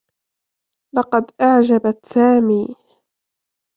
لقد 0.95 1.31
أعجبت 1.41 2.05
سامي. 2.05 2.75